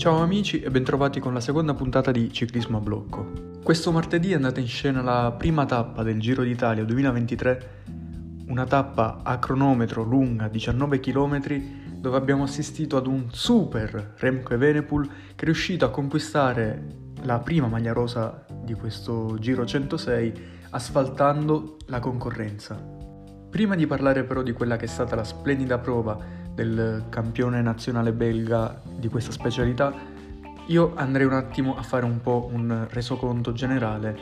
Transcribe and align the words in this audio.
Ciao 0.00 0.22
amici 0.22 0.62
e 0.62 0.70
bentrovati 0.70 1.20
con 1.20 1.34
la 1.34 1.40
seconda 1.40 1.74
puntata 1.74 2.10
di 2.10 2.32
Ciclismo 2.32 2.78
a 2.78 2.80
Blocco. 2.80 3.58
Questo 3.62 3.92
martedì 3.92 4.30
è 4.32 4.34
andata 4.34 4.58
in 4.58 4.66
scena 4.66 5.02
la 5.02 5.30
prima 5.30 5.66
tappa 5.66 6.02
del 6.02 6.18
Giro 6.18 6.42
d'Italia 6.42 6.84
2023, 6.84 7.68
una 8.46 8.64
tappa 8.64 9.20
a 9.22 9.38
cronometro 9.38 10.02
lunga 10.02 10.48
19 10.48 11.00
km 11.00 11.62
dove 11.98 12.16
abbiamo 12.16 12.44
assistito 12.44 12.96
ad 12.96 13.06
un 13.06 13.26
super 13.30 14.14
Remco 14.16 14.54
Evenepoel 14.54 15.06
che 15.06 15.42
è 15.42 15.44
riuscito 15.44 15.84
a 15.84 15.90
conquistare 15.90 16.82
la 17.24 17.38
prima 17.40 17.66
maglia 17.66 17.92
rosa 17.92 18.46
di 18.64 18.72
questo 18.72 19.36
Giro 19.38 19.66
106 19.66 20.32
asfaltando 20.70 21.76
la 21.88 22.00
concorrenza. 22.00 22.74
Prima 23.50 23.74
di 23.74 23.86
parlare 23.86 24.24
però 24.24 24.40
di 24.40 24.52
quella 24.52 24.78
che 24.78 24.86
è 24.86 24.88
stata 24.88 25.14
la 25.14 25.24
splendida 25.24 25.76
prova 25.76 26.39
del 26.54 27.04
campione 27.08 27.62
nazionale 27.62 28.12
belga 28.12 28.80
di 28.96 29.08
questa 29.08 29.32
specialità, 29.32 29.92
io 30.66 30.92
andrei 30.94 31.26
un 31.26 31.32
attimo 31.32 31.76
a 31.76 31.82
fare 31.82 32.04
un 32.04 32.20
po' 32.20 32.48
un 32.52 32.86
resoconto 32.90 33.52
generale, 33.52 34.16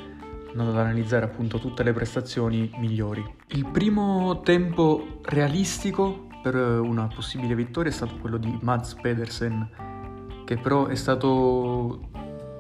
andando 0.51 0.73
ad 0.73 0.79
analizzare 0.79 1.25
appunto 1.25 1.59
tutte 1.59 1.83
le 1.83 1.93
prestazioni 1.93 2.71
migliori. 2.79 3.25
Il 3.49 3.67
primo 3.67 4.41
tempo 4.41 5.21
realistico 5.23 6.27
per 6.43 6.55
una 6.55 7.07
possibile 7.15 7.55
vittoria 7.55 7.91
è 7.91 7.95
stato 7.95 8.17
quello 8.17 8.39
di 8.39 8.59
Mads 8.63 8.95
Pedersen, 8.95 9.69
che 10.47 10.57
però 10.57 10.87
è 10.87 10.95
stato 10.95 12.08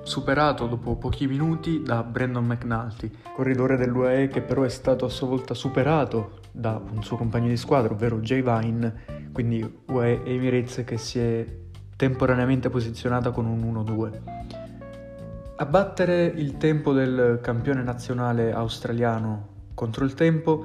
superato 0.08 0.66
dopo 0.66 0.96
pochi 0.96 1.26
minuti 1.26 1.82
da 1.82 2.02
Brandon 2.02 2.44
McNulty, 2.44 3.10
corridore 3.34 3.76
dell'UAE 3.76 4.28
che 4.28 4.40
però 4.40 4.62
è 4.62 4.68
stato 4.70 5.04
a 5.04 5.10
sua 5.10 5.26
volta 5.28 5.52
superato 5.52 6.40
da 6.50 6.80
un 6.92 7.02
suo 7.02 7.18
compagno 7.18 7.48
di 7.48 7.58
squadra, 7.58 7.92
ovvero 7.92 8.18
Jay 8.20 8.42
Vine, 8.42 9.30
quindi 9.32 9.80
UAE 9.86 10.22
Emirates 10.24 10.82
che 10.84 10.96
si 10.96 11.18
è 11.18 11.46
temporaneamente 11.94 12.70
posizionata 12.70 13.30
con 13.30 13.44
un 13.44 13.60
1-2. 13.60 14.20
A 15.56 15.66
battere 15.66 16.24
il 16.24 16.56
tempo 16.56 16.94
del 16.94 17.40
campione 17.42 17.82
nazionale 17.82 18.52
australiano 18.52 19.56
contro 19.74 20.06
il 20.06 20.14
tempo 20.14 20.64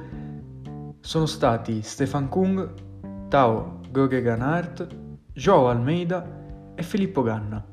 sono 1.02 1.25
stati 1.25 1.81
Stefan 1.81 2.30
Kung, 2.30 3.27
Tao 3.27 3.81
Gogeganart, 3.91 4.88
Joao 5.33 5.67
Almeida 5.67 6.71
e 6.75 6.81
Filippo 6.81 7.23
Ganna. 7.23 7.71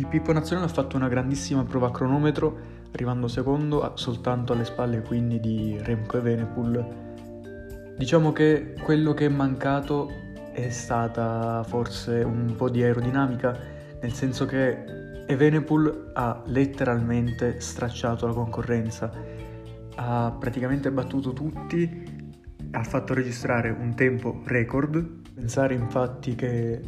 Il 0.00 0.06
Pippo 0.06 0.32
Nazionale 0.32 0.66
ha 0.66 0.72
fatto 0.72 0.96
una 0.96 1.08
grandissima 1.08 1.62
prova 1.62 1.88
a 1.88 1.90
cronometro, 1.90 2.58
arrivando 2.90 3.28
secondo 3.28 3.92
soltanto 3.96 4.54
alle 4.54 4.64
spalle 4.64 5.02
quindi 5.02 5.38
di 5.40 5.76
Remco 5.78 6.16
e 6.16 6.20
Venepool. 6.22 7.94
Diciamo 7.98 8.32
che 8.32 8.76
quello 8.82 9.12
che 9.12 9.26
è 9.26 9.28
mancato 9.28 10.10
è 10.54 10.70
stata 10.70 11.62
forse 11.64 12.22
un 12.22 12.54
po' 12.56 12.70
di 12.70 12.82
aerodinamica, 12.82 13.54
nel 14.00 14.12
senso 14.14 14.46
che 14.46 15.24
Evenepoel 15.26 16.12
ha 16.14 16.44
letteralmente 16.46 17.60
stracciato 17.60 18.26
la 18.26 18.32
concorrenza, 18.32 19.12
ha 19.96 20.34
praticamente 20.40 20.90
battuto 20.90 21.34
tutti, 21.34 22.32
ha 22.70 22.82
fatto 22.84 23.12
registrare 23.12 23.68
un 23.68 23.94
tempo 23.94 24.40
record. 24.46 25.34
Pensare 25.34 25.74
infatti 25.74 26.34
che 26.34 26.80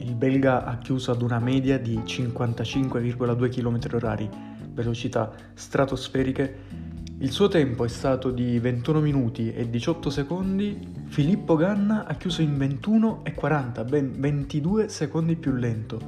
il 0.00 0.14
belga 0.14 0.64
ha 0.64 0.78
chiuso 0.78 1.10
ad 1.12 1.22
una 1.22 1.38
media 1.38 1.78
di 1.78 1.98
55,2 1.98 3.50
km 3.50 3.78
h 3.78 4.28
velocità 4.72 5.32
stratosferiche. 5.54 6.88
Il 7.18 7.30
suo 7.30 7.48
tempo 7.48 7.84
è 7.84 7.88
stato 7.88 8.30
di 8.30 8.58
21 8.58 9.00
minuti 9.00 9.52
e 9.52 9.68
18 9.68 10.08
secondi. 10.08 11.04
Filippo 11.08 11.54
Ganna 11.54 12.06
ha 12.06 12.14
chiuso 12.14 12.40
in 12.40 12.56
21 12.56 13.20
e 13.24 13.34
40, 13.34 13.84
ben 13.84 14.12
22 14.18 14.88
secondi 14.88 15.36
più 15.36 15.52
lento. 15.52 16.00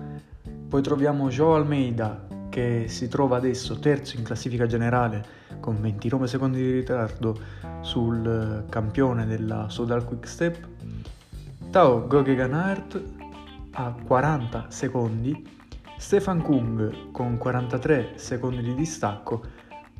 Poi 0.68 0.80
troviamo 0.80 1.28
Joe 1.28 1.56
Almeida 1.56 2.28
che 2.48 2.84
si 2.88 3.08
trova 3.08 3.36
adesso 3.36 3.78
terzo 3.78 4.16
in 4.16 4.22
classifica 4.22 4.66
generale 4.66 5.40
con 5.60 5.80
29 5.80 6.26
secondi 6.26 6.58
di 6.58 6.72
ritardo 6.72 7.38
sul 7.80 8.64
campione 8.68 9.26
della 9.26 9.68
Sodal 9.68 10.04
Quick 10.04 10.26
Step. 10.26 10.68
Tao 11.70 12.06
Gogeganart 12.06 13.21
a 13.72 13.92
40 13.92 14.66
secondi, 14.68 15.60
Stefan 15.96 16.42
Kung 16.42 17.10
con 17.12 17.38
43 17.38 18.12
secondi 18.16 18.62
di 18.62 18.74
distacco, 18.74 19.42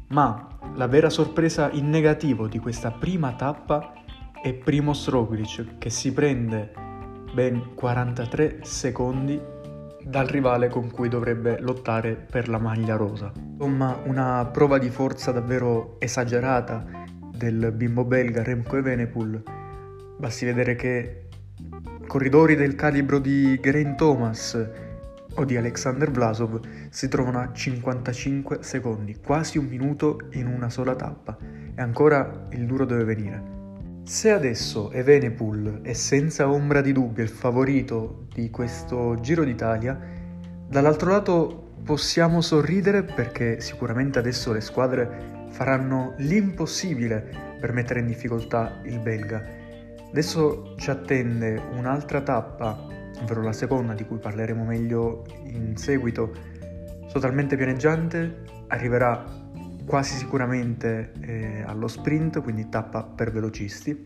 ma 0.09 0.47
la 0.75 0.87
vera 0.87 1.09
sorpresa 1.09 1.71
in 1.71 1.89
negativo 1.89 2.49
di 2.49 2.59
questa 2.59 2.91
prima 2.91 3.33
tappa 3.35 3.93
è 4.43 4.53
Primoz 4.53 5.09
Roglic 5.09 5.79
che 5.79 5.91
si 5.91 6.13
prende 6.13 6.73
ben 7.33 7.75
43 7.75 8.59
secondi 8.63 9.41
dal 10.05 10.27
rivale 10.27 10.69
con 10.69 10.91
cui 10.91 11.09
dovrebbe 11.09 11.61
lottare 11.61 12.15
per 12.15 12.49
la 12.49 12.59
maglia 12.59 12.97
rosa. 12.97 13.33
Insomma, 13.37 13.97
una 14.05 14.45
prova 14.47 14.79
di 14.79 14.91
forza 14.91 15.31
davvero 15.31 15.97
esagerata 16.01 16.85
del 17.33 17.73
bimbo 17.73 18.05
belga 18.05 18.43
Remco 18.43 18.77
Evenepoel. 18.77 19.43
Basti 20.19 20.45
vedere 20.45 20.75
che 20.75 21.29
corridori 22.13 22.57
del 22.57 22.75
calibro 22.75 23.19
di 23.19 23.59
Geraint 23.59 23.97
Thomas 23.97 24.69
o 25.35 25.45
di 25.47 25.57
Alexander 25.57 26.11
Vlasov 26.11 26.61
si 26.91 27.09
trovano 27.09 27.39
a 27.39 27.51
55 27.51 28.59
secondi, 28.61 29.17
quasi 29.17 29.57
un 29.57 29.65
minuto 29.65 30.21
in 30.33 30.47
una 30.47 30.69
sola 30.69 30.95
tappa, 30.95 31.39
e 31.75 31.81
ancora 31.81 32.49
il 32.51 32.67
duro 32.67 32.85
deve 32.85 33.05
venire. 33.05 33.43
Se 34.05 34.31
adesso 34.31 34.93
Evenepoel 34.93 35.81
è 35.81 35.95
senza 35.95 36.51
ombra 36.51 36.83
di 36.83 36.93
dubbio 36.93 37.23
il 37.23 37.31
favorito 37.31 38.27
di 38.35 38.51
questo 38.51 39.17
Giro 39.23 39.43
d'Italia, 39.43 39.99
dall'altro 40.69 41.13
lato 41.13 41.77
possiamo 41.83 42.43
sorridere 42.43 43.05
perché 43.05 43.59
sicuramente 43.63 44.19
adesso 44.19 44.53
le 44.53 44.61
squadre 44.61 45.47
faranno 45.49 46.13
l'impossibile 46.19 47.57
per 47.59 47.73
mettere 47.73 48.01
in 48.01 48.07
difficoltà 48.07 48.81
il 48.83 48.99
belga 48.99 49.61
Adesso 50.13 50.75
ci 50.77 50.91
attende 50.91 51.59
un'altra 51.75 52.21
tappa, 52.21 52.87
ovvero 53.23 53.41
la 53.41 53.55
seconda 53.55 53.95
di 53.95 54.05
cui 54.05 54.19
parleremo 54.19 54.63
meglio 54.63 55.25
in 55.45 55.75
seguito, 55.79 56.35
totalmente 57.11 57.57
pianeggiante, 57.57 58.43
arriverà 58.67 59.25
quasi 59.87 60.15
sicuramente 60.15 61.13
eh, 61.23 61.63
allo 61.65 61.89
sprint, 61.89 62.43
quindi 62.43 62.69
tappa 62.69 63.03
per 63.03 63.33
velocisti, 63.33 64.05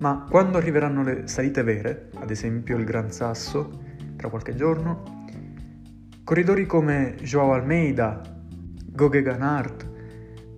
ma 0.00 0.26
quando 0.28 0.58
arriveranno 0.58 1.02
le 1.02 1.26
salite 1.26 1.62
vere, 1.62 2.10
ad 2.16 2.30
esempio 2.30 2.76
il 2.76 2.84
Gran 2.84 3.10
Sasso, 3.10 3.80
tra 4.16 4.28
qualche 4.28 4.54
giorno, 4.54 5.24
corridori 6.24 6.66
come 6.66 7.14
Joao 7.22 7.54
Almeida, 7.54 8.20
Goge 8.84 9.22
Ganart, 9.22 9.88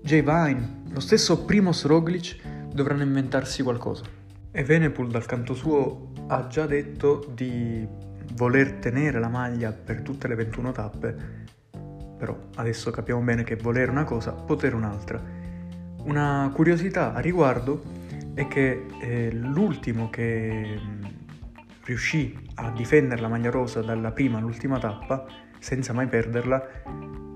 Jay 0.03 0.21
Vine, 0.21 0.83
lo 0.91 0.99
stesso 0.99 1.45
Primoz 1.45 1.85
Roglic 1.85 2.41
dovranno 2.75 3.05
inventarsi 3.05 3.63
qualcosa. 3.63 4.12
E 4.55 4.65
Venepool 4.65 5.09
dal 5.09 5.25
canto 5.25 5.55
suo 5.55 6.13
ha 6.27 6.47
già 6.47 6.67
detto 6.67 7.27
di 7.33 7.89
voler 8.35 8.73
tenere 8.75 9.19
la 9.19 9.29
maglia 9.29 9.73
per 9.73 10.03
tutte 10.03 10.29
le 10.29 10.35
21 10.35 10.73
tappe, 10.73 11.17
però 12.19 12.39
adesso 12.57 12.91
capiamo 12.91 13.23
bene 13.23 13.45
che 13.45 13.57
volere 13.57 13.91
una 13.91 14.05
cosa, 14.05 14.33
potere 14.33 14.75
un'altra. 14.75 15.23
Una 16.05 16.51
curiosità 16.53 17.15
a 17.15 17.21
riguardo 17.21 17.83
è 18.35 18.47
che 18.47 18.87
eh, 19.01 19.33
l'ultimo 19.33 20.11
che 20.11 20.79
mh, 20.79 21.09
riuscì 21.85 22.42
a 22.63 22.71
difendere 22.71 23.21
la 23.21 23.29
maglia 23.29 23.51
rosa 23.51 23.83
dalla 23.83 24.13
prima 24.13 24.39
all'ultima 24.39 24.79
tappa, 24.79 25.25
senza 25.59 25.93
mai 25.93 26.07
perderla, 26.07 26.67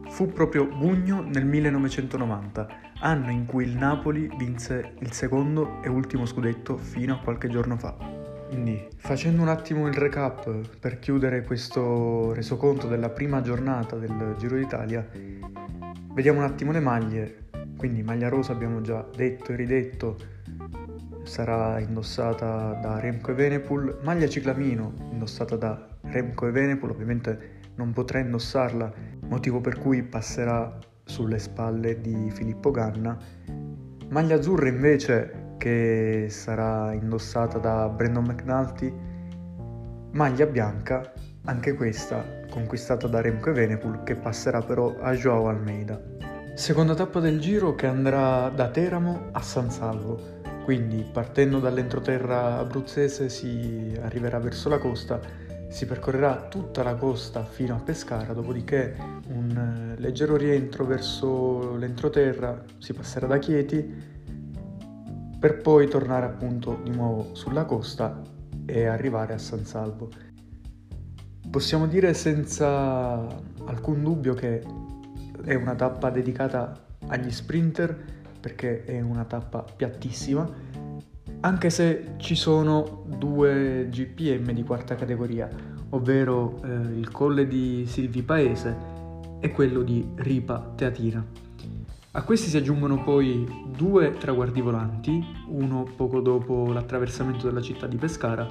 fu 0.09 0.32
proprio 0.32 0.66
Bugno 0.66 1.20
nel 1.20 1.44
1990 1.44 2.84
anno 3.00 3.31
in 3.31 3.44
cui 3.44 3.65
il 3.65 3.76
Napoli 3.76 4.31
vinse 4.38 4.94
il 5.00 5.12
secondo 5.12 5.82
e 5.82 5.88
ultimo 5.88 6.25
scudetto 6.25 6.76
fino 6.76 7.15
a 7.15 7.19
qualche 7.19 7.48
giorno 7.48 7.76
fa. 7.76 7.94
Quindi, 8.48 8.86
facendo 8.97 9.42
un 9.42 9.48
attimo 9.48 9.89
il 9.89 9.95
recap 9.95 10.78
per 10.78 10.98
chiudere 11.01 11.42
questo 11.42 12.33
resoconto 12.33 12.86
della 12.86 13.10
prima 13.10 13.41
giornata 13.41 13.97
del 13.97 14.36
Giro 14.39 14.56
d'Italia, 14.56 15.06
vediamo 16.15 16.39
un 16.39 16.45
attimo 16.45 16.71
le 16.71 16.80
maglie. 16.80 17.48
Quindi, 17.77 18.03
maglia 18.03 18.28
rosa 18.28 18.53
abbiamo 18.53 18.80
già 18.80 19.04
detto 19.15 19.53
e 19.53 19.56
ridetto, 19.56 20.16
sarà 21.27 21.81
indossata 21.81 22.78
da 22.81 23.01
Remco 23.01 23.33
e 23.33 23.34
Venepool, 23.34 23.99
maglia 24.03 24.28
ciclamino 24.28 24.93
indossata 25.11 25.57
da 25.57 25.87
Remco 26.03 26.47
e 26.47 26.51
Venepool, 26.53 26.91
ovviamente 26.91 27.61
non 27.75 27.93
potrà 27.93 28.21
indossarla, 28.21 28.93
motivo 29.28 29.61
per 29.61 29.78
cui 29.78 30.03
passerà 30.03 30.78
sulle 31.05 31.39
spalle 31.39 32.01
di 32.01 32.31
Filippo 32.31 32.71
Ganna. 32.71 33.19
Maglia 34.09 34.37
azzurra 34.37 34.69
invece 34.69 35.55
che 35.59 36.27
sarà 36.31 36.93
indossata 36.93 37.59
da 37.59 37.89
Brandon 37.89 38.25
McNulty. 38.25 38.95
Maglia 40.13 40.47
bianca, 40.47 41.13
anche 41.45 41.75
questa 41.75 42.25
conquistata 42.51 43.09
da 43.09 43.21
Remco 43.21 43.51
Evenepoel 43.51 44.03
che 44.05 44.15
passerà 44.15 44.63
però 44.63 44.95
a 45.01 45.13
Joao 45.13 45.49
Almeida. 45.49 46.01
Seconda 46.55 46.95
tappa 46.95 47.21
del 47.21 47.39
giro 47.39 47.75
che 47.75 47.87
andrà 47.87 48.49
da 48.49 48.71
Teramo 48.71 49.28
a 49.33 49.43
San 49.43 49.71
Salvo. 49.71 50.35
Quindi 50.66 51.07
partendo 51.13 51.60
dall'entroterra 51.60 52.59
abruzzese 52.59 53.28
si 53.28 53.97
arriverà 54.03 54.41
verso 54.41 54.68
la 54.68 54.78
costa 54.78 55.21
si 55.68 55.86
percorrerà 55.86 56.48
tutta 56.48 56.83
la 56.83 56.97
costa 56.97 57.45
fino 57.45 57.77
a 57.77 57.78
Pescara, 57.78 58.33
dopodiché 58.33 58.97
un 59.28 59.95
eh, 59.97 60.01
leggero 60.01 60.34
rientro 60.34 60.84
verso 60.84 61.77
l'entroterra, 61.77 62.65
si 62.78 62.92
passerà 62.95 63.28
da 63.28 63.39
Chieti 63.39 63.95
per 65.39 65.59
poi 65.59 65.86
tornare 65.86 66.27
appunto 66.27 66.80
di 66.83 66.91
nuovo 66.91 67.33
sulla 67.36 67.65
costa 67.65 68.21
e 68.65 68.86
arrivare 68.86 69.34
a 69.34 69.39
San 69.39 69.65
Salvo. 69.65 70.10
Possiamo 71.48 71.86
dire 71.86 72.13
senza 72.13 73.24
alcun 73.66 74.03
dubbio 74.03 74.34
che 74.34 74.65
è 75.45 75.54
una 75.54 75.77
tappa 75.77 76.10
dedicata 76.10 76.86
agli 77.07 77.30
sprinter 77.30 78.15
perché 78.38 78.84
è 78.84 79.00
una 79.00 79.24
tappa 79.24 79.62
piattissima, 79.62 80.48
anche 81.41 81.71
se 81.71 82.15
ci 82.16 82.34
sono 82.34 83.04
due 83.06 83.88
GPM 83.91 84.53
di 84.53 84.62
quarta 84.62 84.94
categoria, 84.94 85.48
ovvero 85.91 86.60
eh, 86.65 86.68
il 86.98 87.10
colle 87.10 87.47
di 87.47 87.84
Silvi 87.86 88.22
Paese 88.22 88.77
e 89.41 89.50
quello 89.53 89.83
di 89.83 90.06
Ripa 90.16 90.72
Teatina. 90.74 91.24
A 92.12 92.22
questi 92.22 92.48
si 92.48 92.56
aggiungono 92.56 93.03
poi 93.03 93.47
due 93.77 94.12
traguardi 94.12 94.62
volanti, 94.62 95.22
uno 95.48 95.86
poco 95.97 96.21
dopo 96.21 96.72
l'attraversamento 96.72 97.47
della 97.47 97.60
città 97.60 97.86
di 97.86 97.97
Pescara 97.97 98.48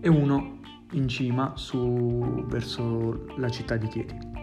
e 0.00 0.08
uno 0.08 0.60
in 0.92 1.08
cima 1.08 1.52
su, 1.56 2.44
verso 2.46 3.26
la 3.36 3.48
città 3.48 3.76
di 3.76 3.88
Chieti. 3.88 4.33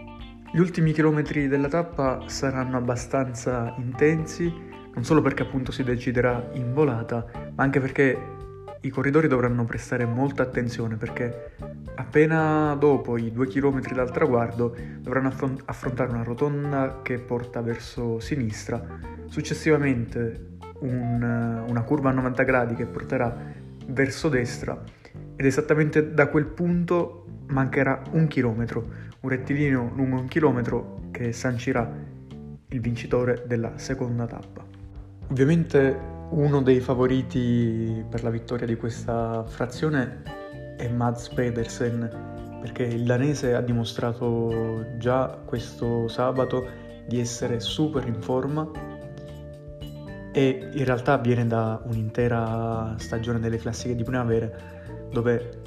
Gli 0.54 0.58
ultimi 0.58 0.92
chilometri 0.92 1.48
della 1.48 1.68
tappa 1.68 2.24
saranno 2.26 2.76
abbastanza 2.76 3.74
intensi, 3.78 4.52
non 4.92 5.02
solo 5.02 5.22
perché 5.22 5.44
appunto 5.44 5.72
si 5.72 5.82
deciderà 5.82 6.50
in 6.52 6.74
volata, 6.74 7.24
ma 7.54 7.62
anche 7.62 7.80
perché 7.80 8.18
i 8.82 8.90
corridori 8.90 9.28
dovranno 9.28 9.64
prestare 9.64 10.04
molta 10.04 10.42
attenzione 10.42 10.96
perché 10.96 11.52
appena 11.94 12.76
dopo 12.78 13.16
i 13.16 13.32
due 13.32 13.46
chilometri 13.46 13.94
dal 13.94 14.10
traguardo 14.10 14.76
dovranno 14.98 15.28
affront- 15.28 15.62
affrontare 15.64 16.10
una 16.10 16.22
rotonda 16.22 17.00
che 17.00 17.18
porta 17.18 17.62
verso 17.62 18.20
sinistra, 18.20 18.84
successivamente 19.28 20.58
un, 20.80 21.64
una 21.66 21.82
curva 21.82 22.10
a 22.10 22.12
90 22.12 22.42
gradi 22.42 22.74
che 22.74 22.84
porterà 22.84 23.34
verso 23.86 24.28
destra 24.28 24.78
ed 25.34 25.46
esattamente 25.46 26.12
da 26.12 26.26
quel 26.26 26.44
punto 26.44 27.24
mancherà 27.52 28.02
un 28.12 28.26
chilometro, 28.26 28.88
un 29.20 29.28
rettilineo 29.28 29.92
lungo 29.94 30.16
un 30.16 30.26
chilometro 30.26 31.02
che 31.10 31.32
sancirà 31.32 31.88
il 32.68 32.80
vincitore 32.80 33.44
della 33.46 33.76
seconda 33.76 34.26
tappa. 34.26 34.64
Ovviamente 35.28 35.96
uno 36.30 36.62
dei 36.62 36.80
favoriti 36.80 38.04
per 38.08 38.22
la 38.22 38.30
vittoria 38.30 38.66
di 38.66 38.76
questa 38.76 39.44
frazione 39.44 40.22
è 40.78 40.88
Mads 40.88 41.28
Pedersen, 41.28 42.58
perché 42.60 42.84
il 42.84 43.04
danese 43.04 43.54
ha 43.54 43.60
dimostrato 43.60 44.96
già 44.96 45.38
questo 45.44 46.08
sabato 46.08 46.66
di 47.06 47.20
essere 47.20 47.60
super 47.60 48.06
in 48.06 48.20
forma 48.22 48.68
e 50.32 50.70
in 50.72 50.84
realtà 50.84 51.18
viene 51.18 51.46
da 51.46 51.82
un'intera 51.84 52.94
stagione 52.96 53.38
delle 53.38 53.58
classiche 53.58 53.94
di 53.94 54.02
primavera 54.02 54.48
dove 55.10 55.61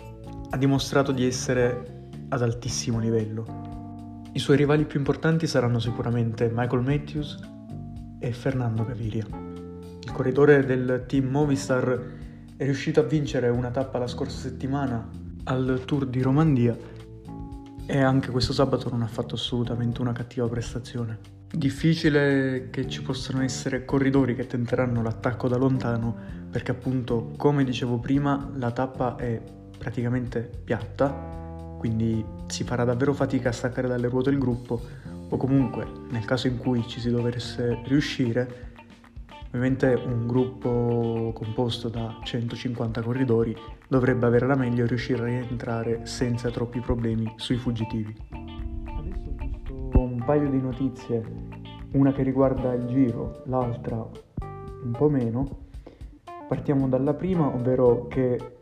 ha 0.55 0.57
dimostrato 0.57 1.11
di 1.11 1.25
essere 1.25 2.09
ad 2.29 2.41
altissimo 2.41 2.99
livello. 2.99 4.23
I 4.31 4.39
suoi 4.39 4.57
rivali 4.57 4.85
più 4.85 4.99
importanti 4.99 5.47
saranno 5.47 5.79
sicuramente 5.79 6.51
Michael 6.53 6.81
Matthews 6.81 7.39
e 8.19 8.31
Fernando 8.31 8.83
Gaviria 8.83 9.53
corridore 10.15 10.63
del 10.63 11.03
team 11.07 11.27
Movistar 11.27 12.13
è 12.55 12.63
riuscito 12.63 13.01
a 13.01 13.03
vincere 13.03 13.49
una 13.49 13.69
tappa 13.69 13.97
la 13.97 14.07
scorsa 14.07 14.39
settimana 14.39 15.05
al 15.43 15.81
Tour 15.85 16.05
di 16.05 16.21
Romandia 16.21 16.77
e 17.85 17.99
anche 17.99 18.31
questo 18.31 18.53
sabato 18.53 18.89
non 18.89 19.01
ha 19.01 19.07
fatto 19.07 19.35
assolutamente 19.35 19.99
una 19.99 20.13
cattiva 20.13 20.47
prestazione. 20.47 21.19
Difficile 21.51 22.69
che 22.71 22.87
ci 22.87 23.01
possano 23.01 23.43
essere 23.43 23.83
corridori 23.83 24.35
che 24.35 24.47
tenteranno 24.47 25.01
l'attacco 25.01 25.49
da 25.49 25.57
lontano 25.57 26.15
perché 26.49 26.71
appunto, 26.71 27.33
come 27.35 27.65
dicevo 27.65 27.99
prima, 27.99 28.49
la 28.55 28.71
tappa 28.71 29.17
è 29.17 29.41
praticamente 29.77 30.49
piatta, 30.63 31.09
quindi 31.77 32.23
si 32.47 32.63
farà 32.63 32.83
davvero 32.83 33.13
fatica 33.13 33.49
a 33.49 33.51
staccare 33.51 33.87
dalle 33.87 34.07
ruote 34.07 34.29
il 34.29 34.37
gruppo 34.37 34.81
o 35.27 35.37
comunque 35.37 35.87
nel 36.09 36.25
caso 36.25 36.47
in 36.47 36.57
cui 36.57 36.87
ci 36.87 36.99
si 36.99 37.09
dovesse 37.09 37.81
riuscire 37.85 38.73
Ovviamente 39.55 39.93
un 39.93 40.27
gruppo 40.27 41.31
composto 41.33 41.87
da 41.87 42.19
150 42.21 43.01
corridori 43.01 43.55
dovrebbe 43.87 44.25
avere 44.25 44.45
la 44.47 44.55
meglio 44.55 44.83
e 44.83 44.87
riuscire 44.87 45.21
a 45.21 45.25
rientrare 45.27 46.05
senza 46.05 46.51
troppi 46.51 46.81
problemi 46.81 47.31
sui 47.37 47.55
fuggitivi. 47.55 48.13
Adesso 48.31 49.29
ho 49.29 49.35
visto 49.37 49.73
un 49.97 50.21
paio 50.25 50.49
di 50.49 50.59
notizie, 50.59 51.23
una 51.93 52.11
che 52.11 52.23
riguarda 52.23 52.73
il 52.73 52.85
giro, 52.87 53.43
l'altra 53.45 53.95
un 53.95 54.91
po' 54.91 55.07
meno. 55.07 55.47
Partiamo 56.49 56.89
dalla 56.89 57.13
prima, 57.13 57.47
ovvero 57.47 58.07
che 58.07 58.54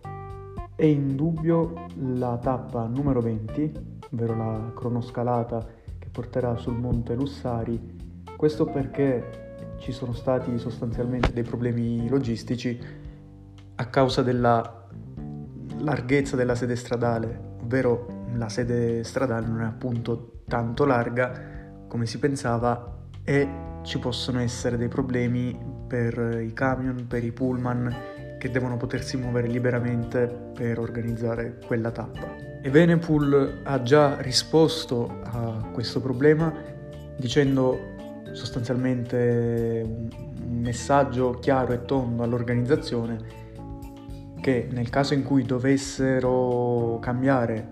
è 0.76 0.86
in 0.86 1.16
dubbio 1.16 1.86
la 2.16 2.38
tappa 2.38 2.86
numero 2.88 3.22
20, 3.22 3.72
ovvero 4.12 4.36
la 4.36 4.72
cronoscalata 4.76 5.66
che 6.00 6.10
porterà 6.10 6.56
sul 6.58 6.76
monte 6.76 7.16
Lussari. 7.16 8.24
Questo 8.36 8.66
perché 8.66 9.76
ci 9.78 9.92
sono 9.92 10.14
stati 10.14 10.58
sostanzialmente 10.58 11.32
dei 11.32 11.44
problemi 11.44 12.08
logistici 12.10 12.80
a 13.76 13.86
causa 13.88 14.22
della 14.22 14.88
larghezza 15.80 16.36
della 16.36 16.56
sede 16.56 16.76
stradale, 16.76 17.56
ovvero 17.62 18.26
la 18.36 18.50
sede 18.50 19.04
stradale 19.04 19.48
non 19.48 19.62
è 19.62 19.66
appunto 19.66 20.42
tanto 20.48 20.86
larga 20.86 21.86
come 21.88 22.06
si 22.06 22.18
pensava 22.18 23.08
e 23.24 23.48
ci 23.84 24.00
possono 24.00 24.40
essere 24.40 24.78
dei 24.78 24.88
problemi 24.88 25.58
per 25.88 26.42
i 26.42 26.54
camion, 26.54 27.06
per 27.08 27.24
i 27.24 27.32
pullman 27.32 28.13
che 28.44 28.52
devono 28.52 28.76
potersi 28.76 29.16
muovere 29.16 29.48
liberamente 29.48 30.28
per 30.54 30.78
organizzare 30.78 31.60
quella 31.66 31.92
tappa. 31.92 32.36
E 32.62 32.70
Venepool 32.70 33.62
ha 33.64 33.82
già 33.82 34.20
risposto 34.20 35.22
a 35.24 35.70
questo 35.72 36.02
problema 36.02 36.54
dicendo 37.16 37.80
sostanzialmente 38.34 39.82
un 39.86 40.60
messaggio 40.60 41.40
chiaro 41.40 41.72
e 41.72 41.86
tondo 41.86 42.24
all'organizzazione 42.24 43.18
che 44.42 44.68
nel 44.70 44.90
caso 44.90 45.14
in 45.14 45.24
cui 45.24 45.44
dovessero 45.44 47.00
cambiare 47.02 47.70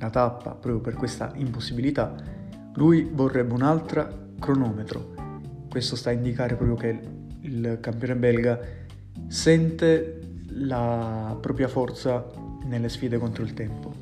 la 0.00 0.10
tappa 0.10 0.50
proprio 0.50 0.80
per 0.80 0.96
questa 0.96 1.32
impossibilità, 1.36 2.14
lui 2.74 3.10
vorrebbe 3.10 3.54
un'altra 3.54 4.06
cronometro. 4.38 5.14
Questo 5.70 5.96
sta 5.96 6.10
a 6.10 6.12
indicare 6.12 6.56
proprio 6.56 6.76
che 6.76 7.00
il 7.40 7.78
campione 7.80 8.16
belga 8.16 8.80
sente 9.30 10.18
la 10.54 11.38
propria 11.40 11.68
forza 11.68 12.26
nelle 12.64 12.88
sfide 12.88 13.16
contro 13.16 13.44
il 13.44 13.54
tempo. 13.54 13.92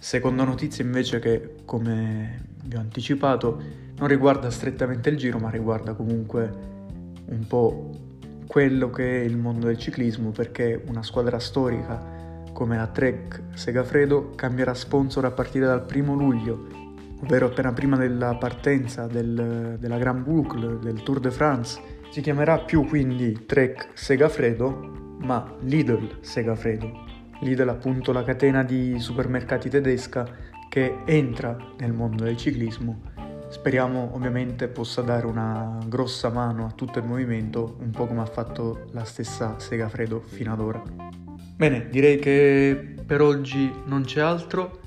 Seconda 0.00 0.42
notizia 0.42 0.82
invece 0.82 1.20
che, 1.20 1.54
come 1.64 2.48
vi 2.64 2.74
ho 2.74 2.80
anticipato, 2.80 3.62
non 3.96 4.08
riguarda 4.08 4.50
strettamente 4.50 5.08
il 5.08 5.16
giro, 5.16 5.38
ma 5.38 5.50
riguarda 5.50 5.94
comunque 5.94 6.52
un 7.26 7.46
po' 7.46 7.90
quello 8.48 8.90
che 8.90 9.22
è 9.22 9.24
il 9.24 9.36
mondo 9.36 9.66
del 9.66 9.78
ciclismo, 9.78 10.30
perché 10.30 10.82
una 10.88 11.04
squadra 11.04 11.38
storica 11.38 12.42
come 12.52 12.76
la 12.76 12.88
Trek 12.88 13.40
Segafredo 13.54 14.32
cambierà 14.34 14.74
sponsor 14.74 15.26
a 15.26 15.30
partire 15.30 15.64
dal 15.64 15.86
primo 15.86 16.14
luglio, 16.14 16.66
ovvero 17.22 17.46
appena 17.46 17.72
prima 17.72 17.96
della 17.96 18.34
partenza 18.34 19.06
del, 19.06 19.76
della 19.78 19.98
Grand 19.98 20.24
Boucle 20.24 20.80
del 20.80 21.04
Tour 21.04 21.20
de 21.20 21.30
France. 21.30 21.91
Si 22.12 22.20
chiamerà 22.20 22.58
più 22.58 22.86
quindi 22.86 23.46
Trek 23.46 23.88
Segafredo, 23.94 25.16
ma 25.20 25.56
Lidl 25.62 26.18
Segafredo. 26.20 27.04
Lidl 27.40 27.68
appunto 27.68 28.12
la 28.12 28.22
catena 28.22 28.62
di 28.62 29.00
supermercati 29.00 29.68
tedesca 29.68 30.28
che 30.68 30.98
entra 31.06 31.56
nel 31.78 31.92
mondo 31.92 32.24
del 32.24 32.36
ciclismo 32.36 33.10
Speriamo 33.52 34.14
ovviamente 34.14 34.66
possa 34.66 35.02
dare 35.02 35.26
una 35.26 35.78
grossa 35.86 36.30
mano 36.30 36.64
a 36.64 36.70
tutto 36.70 36.98
il 36.98 37.04
movimento, 37.04 37.76
un 37.80 37.90
po' 37.90 38.06
come 38.06 38.22
ha 38.22 38.26
fatto 38.26 38.86
la 38.92 39.04
stessa 39.04 39.58
Segafredo 39.58 40.22
fino 40.24 40.54
ad 40.54 40.58
ora. 40.58 40.82
Bene, 41.54 41.90
direi 41.90 42.18
che 42.18 42.94
per 43.04 43.20
oggi 43.20 43.70
non 43.84 44.04
c'è 44.04 44.22
altro. 44.22 44.80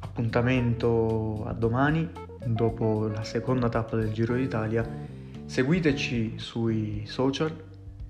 Appuntamento 0.00 1.44
a 1.46 1.52
domani, 1.52 2.10
dopo 2.44 3.06
la 3.06 3.22
seconda 3.22 3.68
tappa 3.68 3.94
del 3.94 4.10
Giro 4.10 4.34
d'Italia. 4.34 4.84
Seguiteci 5.48 6.34
sui 6.36 7.04
social, 7.06 7.50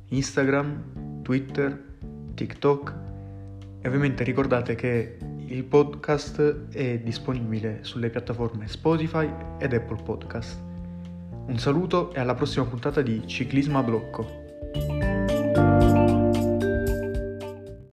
Instagram, 0.09 1.23
Twitter, 1.23 1.85
TikTok 2.35 2.95
e 3.81 3.87
ovviamente 3.87 4.25
ricordate 4.25 4.75
che 4.75 5.19
il 5.47 5.63
podcast 5.63 6.67
è 6.73 6.99
disponibile 6.99 7.79
sulle 7.83 8.11
piattaforme 8.11 8.67
Spotify 8.67 9.33
ed 9.61 9.73
Apple 9.73 10.03
Podcast. 10.03 10.59
Un 11.47 11.59
saluto 11.59 12.13
e 12.13 12.19
alla 12.19 12.35
prossima 12.35 12.65
puntata 12.65 13.03
di 13.03 13.23
Ciclismo 13.25 13.79
a 13.79 13.83
blocco. 13.85 14.48